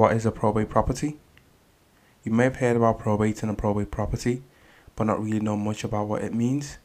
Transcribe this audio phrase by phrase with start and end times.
[0.00, 1.18] What is a probate property?
[2.24, 4.42] You may have heard about probate and a probate property,
[4.96, 6.78] but not really know much about what it means.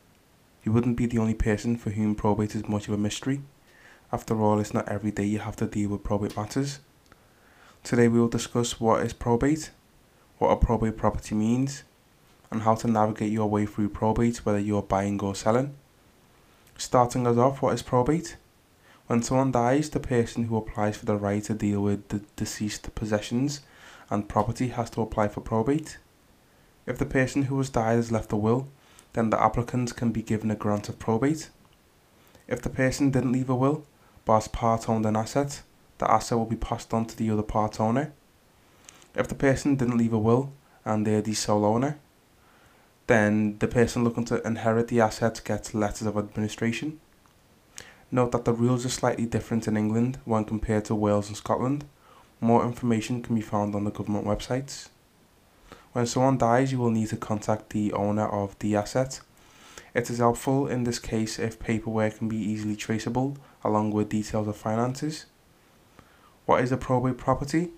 [0.65, 3.41] You wouldn't be the only person for whom probate is much of a mystery.
[4.11, 6.79] After all, it's not every day you have to deal with probate matters.
[7.85, 9.71] Today we will discuss what is probate,
[10.37, 11.85] what a probate property means,
[12.51, 15.73] and how to navigate your way through probate whether you are buying or selling.
[16.77, 18.35] Starting us off, what is probate?
[19.07, 22.93] When someone dies, the person who applies for the right to deal with the deceased
[22.95, 23.61] possessions
[24.09, 25.97] and property has to apply for probate.
[26.87, 28.67] If the person who has died has left a will,
[29.13, 31.49] then the applicant can be given a grant of probate.
[32.47, 33.85] If the person didn't leave a will,
[34.25, 35.61] but has part owned an asset,
[35.99, 38.11] the asset will be passed on to the other part owner.
[39.15, 40.51] If the person didn't leave a will
[40.83, 41.99] and they're the sole owner,
[43.07, 46.99] then the person looking to inherit the asset gets letters of administration.
[48.11, 51.85] Note that the rules are slightly different in England when compared to Wales and Scotland.
[52.39, 54.89] More information can be found on the government websites.
[55.93, 59.21] When someone dies, you will need to contact the owner of the asset.
[59.95, 64.47] It is helpful in this case if paperwork can be easily traceable along with details
[64.47, 65.25] of finances.
[66.45, 67.71] What is a probate property?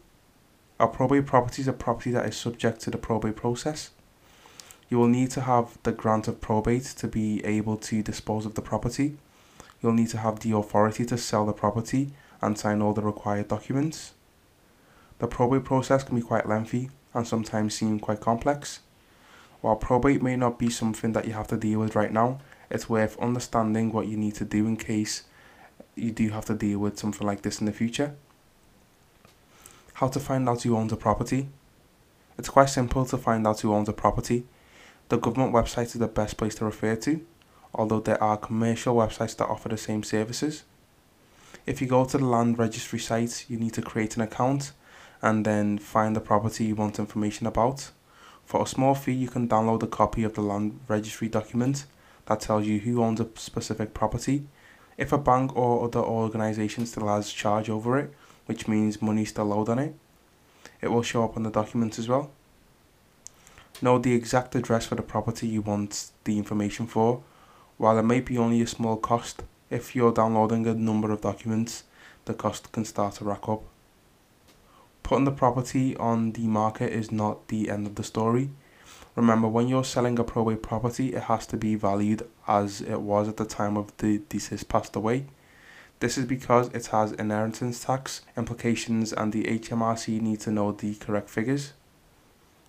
[0.79, 3.91] A probate property is a property that is subject to the probate process.
[4.89, 8.55] You will need to have the grant of probate to be able to dispose of
[8.55, 9.17] the property
[9.81, 12.11] you'll need to have the authority to sell the property
[12.41, 14.13] and sign all the required documents.
[15.19, 18.81] The probate process can be quite lengthy and sometimes seem quite complex.
[19.61, 22.39] While probate may not be something that you have to deal with right now,
[22.69, 25.23] it's worth understanding what you need to do in case
[25.95, 28.15] you do have to deal with something like this in the future.
[29.93, 31.49] How to find out who owns a property.
[32.37, 34.45] It's quite simple to find out who owns a property.
[35.09, 37.25] The government website is the best place to refer to
[37.73, 40.63] although there are commercial websites that offer the same services.
[41.65, 44.71] If you go to the land registry site, you need to create an account
[45.21, 47.91] and then find the property you want information about.
[48.45, 51.85] For a small fee, you can download a copy of the land registry document
[52.27, 54.47] that tells you who owns a specific property.
[54.97, 58.13] If a bank or other organisation still has charge over it,
[58.45, 59.95] which means money still owed on it,
[60.81, 62.31] it will show up on the document as well.
[63.81, 67.21] Know the exact address for the property you want the information for
[67.77, 71.83] while it may be only a small cost, if you're downloading a number of documents,
[72.25, 73.63] the cost can start to rack up.
[75.03, 78.49] Putting the property on the market is not the end of the story.
[79.15, 83.27] Remember, when you're selling a probate property, it has to be valued as it was
[83.27, 85.25] at the time of the deceased passed away.
[85.99, 90.95] This is because it has inheritance tax implications and the HMRC need to know the
[90.95, 91.73] correct figures.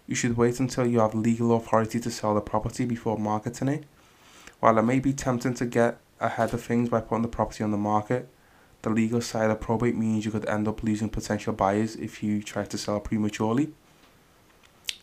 [0.06, 3.84] You should wait until you have legal authority to sell the property before marketing it
[4.60, 7.70] while it may be tempting to get ahead of things by putting the property on
[7.70, 8.28] the market,
[8.82, 12.42] the legal side of probate means you could end up losing potential buyers if you
[12.42, 13.72] try to sell prematurely.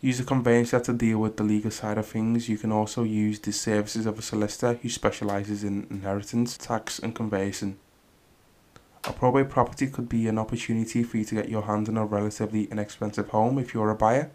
[0.00, 2.48] Use a conveyancer to deal with the legal side of things.
[2.48, 7.14] You can also use the services of a solicitor who specialises in inheritance, tax and
[7.14, 7.78] conveyancing.
[9.04, 12.04] A probate property could be an opportunity for you to get your hands on a
[12.04, 14.30] relatively inexpensive home if you're a buyer.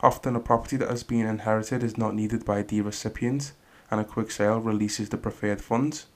[0.00, 3.52] Often a property that has been inherited is not needed by the recipient
[3.94, 6.06] and a quick sale releases the preferred funds.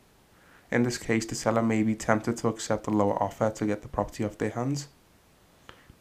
[0.68, 3.82] In this case, the seller may be tempted to accept a lower offer to get
[3.82, 4.88] the property off their hands.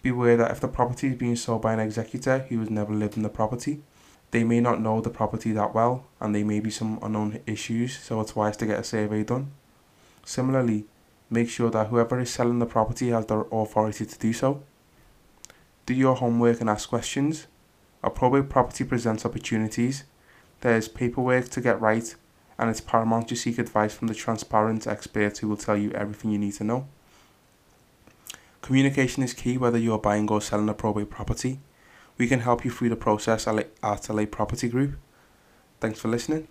[0.02, 3.16] Beware that if the property is being sold by an executor who has never lived
[3.16, 3.84] in the property,
[4.32, 8.00] they may not know the property that well and there may be some unknown issues,
[8.00, 9.52] so it's wise to get a survey done.
[10.26, 10.86] Similarly,
[11.30, 14.64] make sure that whoever is selling the property has the authority to do so.
[15.86, 17.46] Do your homework and ask questions.
[18.04, 20.06] A probate property presents opportunities
[20.62, 22.16] there's paperwork to get right,
[22.58, 26.32] and it's paramount to seek advice from the transparent experts who will tell you everything
[26.32, 26.88] you need to know.
[28.62, 31.60] Communication is key whether you are buying or selling a probate property.
[32.18, 34.98] We can help you through the process at LA Property Group.
[35.80, 36.48] Thanks for listening.